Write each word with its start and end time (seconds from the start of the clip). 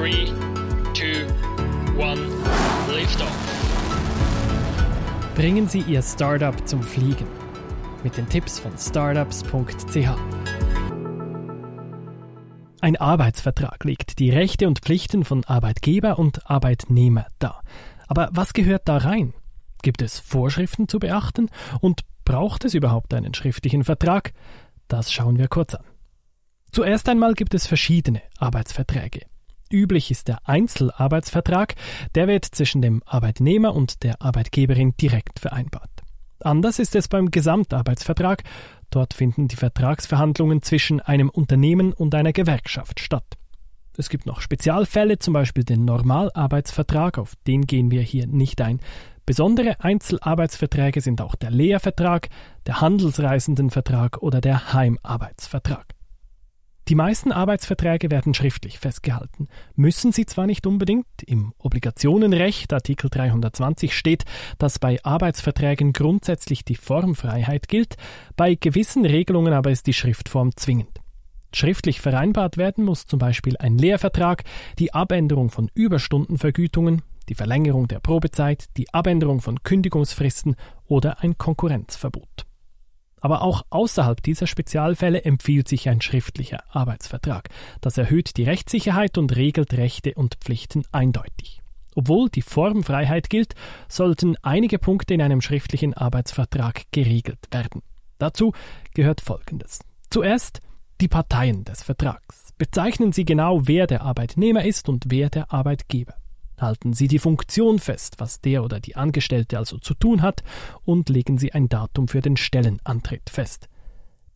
3, 0.00 0.12
2, 0.94 1.26
1, 1.98 2.20
Liftoff. 2.94 3.36
Bringen 5.34 5.68
Sie 5.68 5.80
Ihr 5.80 6.00
Startup 6.00 6.56
zum 6.66 6.82
Fliegen. 6.82 7.26
Mit 8.02 8.16
den 8.16 8.26
Tipps 8.26 8.58
von 8.58 8.72
startups.ch. 8.78 10.08
Ein 12.80 12.96
Arbeitsvertrag 12.96 13.84
legt 13.84 14.18
die 14.20 14.30
Rechte 14.30 14.68
und 14.68 14.78
Pflichten 14.78 15.22
von 15.22 15.44
Arbeitgeber 15.44 16.18
und 16.18 16.50
Arbeitnehmer 16.50 17.26
dar. 17.38 17.62
Aber 18.08 18.30
was 18.32 18.54
gehört 18.54 18.88
da 18.88 18.96
rein? 18.96 19.34
Gibt 19.82 20.00
es 20.00 20.18
Vorschriften 20.18 20.88
zu 20.88 20.98
beachten 20.98 21.50
und 21.82 22.00
braucht 22.24 22.64
es 22.64 22.72
überhaupt 22.72 23.12
einen 23.12 23.34
schriftlichen 23.34 23.84
Vertrag? 23.84 24.32
Das 24.88 25.12
schauen 25.12 25.36
wir 25.36 25.48
kurz 25.48 25.74
an. 25.74 25.84
Zuerst 26.72 27.06
einmal 27.10 27.34
gibt 27.34 27.52
es 27.52 27.66
verschiedene 27.66 28.22
Arbeitsverträge. 28.38 29.26
Üblich 29.70 30.10
ist 30.10 30.26
der 30.26 30.38
Einzelarbeitsvertrag, 30.48 31.76
der 32.16 32.26
wird 32.26 32.44
zwischen 32.44 32.82
dem 32.82 33.02
Arbeitnehmer 33.06 33.74
und 33.74 34.02
der 34.02 34.20
Arbeitgeberin 34.20 34.94
direkt 35.00 35.38
vereinbart. 35.38 35.90
Anders 36.42 36.78
ist 36.80 36.96
es 36.96 37.06
beim 37.06 37.30
Gesamtarbeitsvertrag, 37.30 38.42
dort 38.90 39.14
finden 39.14 39.46
die 39.46 39.56
Vertragsverhandlungen 39.56 40.62
zwischen 40.62 41.00
einem 41.00 41.28
Unternehmen 41.28 41.92
und 41.92 42.14
einer 42.14 42.32
Gewerkschaft 42.32 42.98
statt. 42.98 43.36
Es 43.96 44.08
gibt 44.08 44.26
noch 44.26 44.40
Spezialfälle, 44.40 45.18
zum 45.18 45.34
Beispiel 45.34 45.62
den 45.62 45.84
Normalarbeitsvertrag, 45.84 47.18
auf 47.18 47.34
den 47.46 47.66
gehen 47.66 47.90
wir 47.90 48.02
hier 48.02 48.26
nicht 48.26 48.60
ein. 48.60 48.80
Besondere 49.26 49.78
Einzelarbeitsverträge 49.84 51.00
sind 51.00 51.20
auch 51.20 51.36
der 51.36 51.50
Lehrvertrag, 51.50 52.28
der 52.66 52.80
Handelsreisendenvertrag 52.80 54.22
oder 54.22 54.40
der 54.40 54.72
Heimarbeitsvertrag. 54.72 55.94
Die 56.90 56.96
meisten 56.96 57.30
Arbeitsverträge 57.30 58.10
werden 58.10 58.34
schriftlich 58.34 58.80
festgehalten. 58.80 59.46
Müssen 59.76 60.10
sie 60.10 60.26
zwar 60.26 60.48
nicht 60.48 60.66
unbedingt. 60.66 61.06
Im 61.24 61.54
Obligationenrecht 61.58 62.72
Artikel 62.72 63.08
320 63.08 63.96
steht, 63.96 64.24
dass 64.58 64.80
bei 64.80 64.98
Arbeitsverträgen 65.04 65.92
grundsätzlich 65.92 66.64
die 66.64 66.74
Formfreiheit 66.74 67.68
gilt, 67.68 67.94
bei 68.34 68.56
gewissen 68.56 69.06
Regelungen 69.06 69.52
aber 69.52 69.70
ist 69.70 69.86
die 69.86 69.92
Schriftform 69.92 70.56
zwingend. 70.56 70.98
Schriftlich 71.54 72.00
vereinbart 72.00 72.56
werden 72.56 72.84
muss 72.84 73.06
zum 73.06 73.20
Beispiel 73.20 73.56
ein 73.56 73.78
Lehrvertrag, 73.78 74.42
die 74.80 74.92
Abänderung 74.92 75.50
von 75.50 75.70
Überstundenvergütungen, 75.72 77.02
die 77.28 77.36
Verlängerung 77.36 77.86
der 77.86 78.00
Probezeit, 78.00 78.64
die 78.76 78.92
Abänderung 78.92 79.40
von 79.40 79.62
Kündigungsfristen 79.62 80.56
oder 80.88 81.22
ein 81.22 81.38
Konkurrenzverbot. 81.38 82.49
Aber 83.20 83.42
auch 83.42 83.62
außerhalb 83.70 84.22
dieser 84.22 84.46
Spezialfälle 84.46 85.24
empfiehlt 85.24 85.68
sich 85.68 85.88
ein 85.88 86.00
schriftlicher 86.00 86.62
Arbeitsvertrag. 86.70 87.48
Das 87.80 87.98
erhöht 87.98 88.36
die 88.36 88.44
Rechtssicherheit 88.44 89.18
und 89.18 89.36
regelt 89.36 89.74
Rechte 89.74 90.14
und 90.14 90.36
Pflichten 90.36 90.84
eindeutig. 90.92 91.60
Obwohl 91.94 92.30
die 92.30 92.42
Formfreiheit 92.42 93.30
gilt, 93.30 93.54
sollten 93.88 94.36
einige 94.42 94.78
Punkte 94.78 95.14
in 95.14 95.22
einem 95.22 95.40
schriftlichen 95.40 95.94
Arbeitsvertrag 95.94 96.84
geregelt 96.92 97.40
werden. 97.50 97.82
Dazu 98.18 98.52
gehört 98.94 99.20
Folgendes. 99.20 99.80
Zuerst 100.08 100.60
die 101.00 101.08
Parteien 101.08 101.64
des 101.64 101.82
Vertrags. 101.82 102.52
Bezeichnen 102.58 103.12
Sie 103.12 103.24
genau, 103.24 103.66
wer 103.66 103.86
der 103.86 104.02
Arbeitnehmer 104.02 104.64
ist 104.64 104.88
und 104.88 105.04
wer 105.08 105.30
der 105.30 105.52
Arbeitgeber. 105.52 106.19
Halten 106.60 106.92
Sie 106.92 107.08
die 107.08 107.18
Funktion 107.18 107.78
fest, 107.78 108.16
was 108.18 108.40
der 108.40 108.62
oder 108.62 108.80
die 108.80 108.96
Angestellte 108.96 109.58
also 109.58 109.78
zu 109.78 109.94
tun 109.94 110.22
hat, 110.22 110.42
und 110.84 111.08
legen 111.08 111.38
Sie 111.38 111.52
ein 111.52 111.68
Datum 111.68 112.08
für 112.08 112.20
den 112.20 112.36
Stellenantritt 112.36 113.30
fest. 113.30 113.68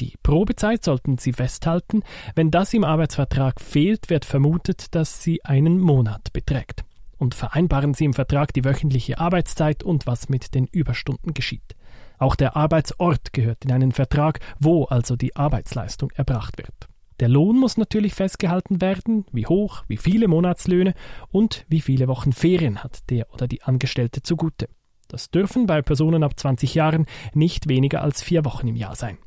Die 0.00 0.14
Probezeit 0.22 0.84
sollten 0.84 1.18
Sie 1.18 1.32
festhalten. 1.32 2.02
Wenn 2.34 2.50
das 2.50 2.72
im 2.72 2.84
Arbeitsvertrag 2.84 3.60
fehlt, 3.60 4.08
wird 4.08 4.24
vermutet, 4.24 4.94
dass 4.94 5.22
sie 5.22 5.44
einen 5.44 5.78
Monat 5.78 6.32
beträgt. 6.32 6.84
Und 7.18 7.34
vereinbaren 7.34 7.92
Sie 7.92 8.06
im 8.06 8.14
Vertrag 8.14 8.54
die 8.54 8.64
wöchentliche 8.64 9.18
Arbeitszeit 9.18 9.82
und 9.82 10.06
was 10.06 10.30
mit 10.30 10.54
den 10.54 10.66
Überstunden 10.66 11.34
geschieht. 11.34 11.76
Auch 12.18 12.34
der 12.34 12.56
Arbeitsort 12.56 13.34
gehört 13.34 13.64
in 13.64 13.72
einen 13.72 13.92
Vertrag, 13.92 14.40
wo 14.58 14.84
also 14.84 15.16
die 15.16 15.36
Arbeitsleistung 15.36 16.10
erbracht 16.12 16.56
wird. 16.56 16.89
Der 17.20 17.28
Lohn 17.28 17.58
muss 17.58 17.76
natürlich 17.76 18.14
festgehalten 18.14 18.80
werden, 18.80 19.26
wie 19.30 19.44
hoch, 19.44 19.84
wie 19.88 19.98
viele 19.98 20.26
Monatslöhne 20.26 20.94
und 21.30 21.66
wie 21.68 21.82
viele 21.82 22.08
Wochen 22.08 22.32
Ferien 22.32 22.82
hat 22.82 23.10
der 23.10 23.30
oder 23.34 23.46
die 23.46 23.62
Angestellte 23.62 24.22
zugute. 24.22 24.70
Das 25.06 25.30
dürfen 25.30 25.66
bei 25.66 25.82
Personen 25.82 26.22
ab 26.22 26.38
20 26.40 26.74
Jahren 26.74 27.04
nicht 27.34 27.68
weniger 27.68 28.00
als 28.00 28.22
vier 28.22 28.46
Wochen 28.46 28.68
im 28.68 28.76
Jahr 28.76 28.96
sein. 28.96 29.18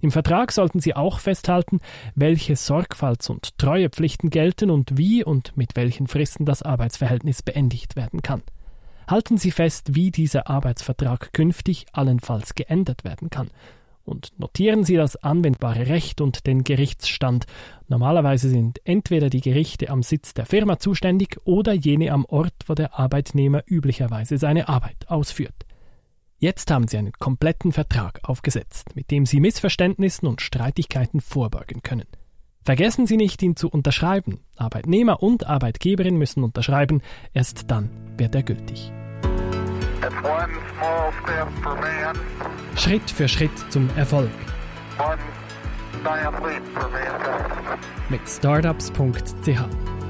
Im 0.00 0.10
Vertrag 0.10 0.50
sollten 0.50 0.80
Sie 0.80 0.96
auch 0.96 1.20
festhalten, 1.20 1.78
welche 2.16 2.56
Sorgfalts- 2.56 3.30
und 3.30 3.56
Treuepflichten 3.56 4.30
gelten 4.30 4.68
und 4.68 4.98
wie 4.98 5.22
und 5.22 5.56
mit 5.56 5.76
welchen 5.76 6.08
Fristen 6.08 6.44
das 6.44 6.62
Arbeitsverhältnis 6.62 7.42
beendigt 7.42 7.94
werden 7.94 8.22
kann. 8.22 8.42
Halten 9.06 9.38
Sie 9.38 9.52
fest, 9.52 9.94
wie 9.94 10.10
dieser 10.10 10.48
Arbeitsvertrag 10.48 11.32
künftig 11.32 11.86
allenfalls 11.92 12.56
geändert 12.56 13.04
werden 13.04 13.30
kann 13.30 13.50
und 14.04 14.38
notieren 14.38 14.84
Sie 14.84 14.96
das 14.96 15.16
anwendbare 15.16 15.88
Recht 15.88 16.20
und 16.20 16.46
den 16.46 16.64
Gerichtsstand. 16.64 17.46
Normalerweise 17.88 18.48
sind 18.48 18.80
entweder 18.84 19.30
die 19.30 19.40
Gerichte 19.40 19.90
am 19.90 20.02
Sitz 20.02 20.34
der 20.34 20.46
Firma 20.46 20.78
zuständig 20.78 21.38
oder 21.44 21.72
jene 21.72 22.12
am 22.12 22.24
Ort, 22.24 22.54
wo 22.66 22.74
der 22.74 22.98
Arbeitnehmer 22.98 23.62
üblicherweise 23.66 24.38
seine 24.38 24.68
Arbeit 24.68 25.08
ausführt. 25.08 25.66
Jetzt 26.38 26.72
haben 26.72 26.88
Sie 26.88 26.98
einen 26.98 27.12
kompletten 27.12 27.70
Vertrag 27.70 28.18
aufgesetzt, 28.24 28.96
mit 28.96 29.12
dem 29.12 29.26
Sie 29.26 29.38
Missverständnissen 29.38 30.26
und 30.26 30.40
Streitigkeiten 30.40 31.20
vorbeugen 31.20 31.82
können. 31.82 32.06
Vergessen 32.64 33.06
Sie 33.06 33.16
nicht, 33.16 33.42
ihn 33.42 33.56
zu 33.56 33.68
unterschreiben. 33.68 34.40
Arbeitnehmer 34.56 35.22
und 35.22 35.46
Arbeitgeberin 35.46 36.16
müssen 36.16 36.42
unterschreiben, 36.42 37.00
erst 37.32 37.70
dann 37.70 37.90
wird 38.16 38.34
er 38.34 38.42
gültig. 38.42 38.92
Schritt 42.76 43.10
für 43.10 43.28
Schritt 43.28 43.52
zum 43.70 43.88
Erfolg. 43.96 44.30
Mit 48.08 48.28
startups.ch 48.28 50.01